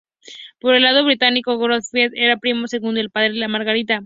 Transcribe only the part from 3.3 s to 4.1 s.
de Margarita.